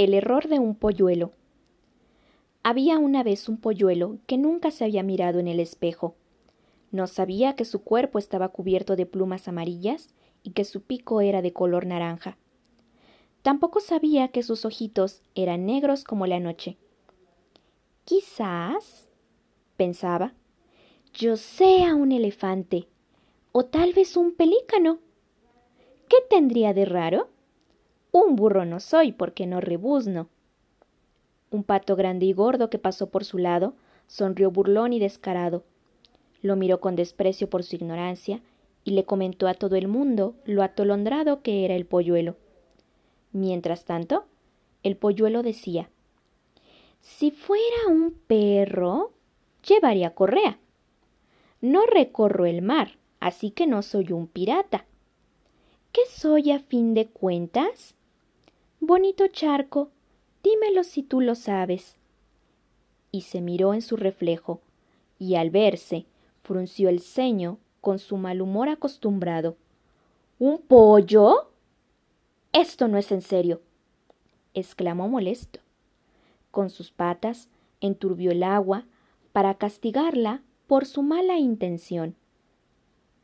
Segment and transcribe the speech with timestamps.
[0.00, 1.32] El error de un polluelo.
[2.62, 6.14] Había una vez un polluelo que nunca se había mirado en el espejo.
[6.90, 11.42] No sabía que su cuerpo estaba cubierto de plumas amarillas y que su pico era
[11.42, 12.38] de color naranja.
[13.42, 16.78] Tampoco sabía que sus ojitos eran negros como la noche.
[18.06, 19.06] Quizás,
[19.76, 20.32] pensaba,
[21.12, 22.88] yo sea un elefante
[23.52, 24.98] o tal vez un pelícano.
[26.08, 27.28] ¿Qué tendría de raro?
[28.12, 30.28] Un burro no soy porque no rebuzno.
[31.50, 33.74] Un pato grande y gordo que pasó por su lado
[34.06, 35.64] sonrió burlón y descarado.
[36.42, 38.40] Lo miró con desprecio por su ignorancia
[38.84, 42.36] y le comentó a todo el mundo lo atolondrado que era el polluelo.
[43.32, 44.24] Mientras tanto,
[44.82, 45.90] el polluelo decía
[47.00, 49.12] Si fuera un perro,
[49.66, 50.58] llevaría correa.
[51.60, 54.86] No recorro el mar, así que no soy un pirata.
[55.92, 57.94] ¿Qué soy a fin de cuentas?
[58.82, 59.90] Bonito charco,
[60.42, 61.96] dímelo si tú lo sabes.
[63.12, 64.62] Y se miró en su reflejo,
[65.18, 66.06] y al verse,
[66.42, 69.58] frunció el ceño con su mal humor acostumbrado.
[70.38, 71.50] ¿Un pollo?
[72.54, 73.60] Esto no es en serio,
[74.54, 75.60] exclamó molesto.
[76.50, 77.50] Con sus patas
[77.82, 78.86] enturbió el agua
[79.32, 82.16] para castigarla por su mala intención.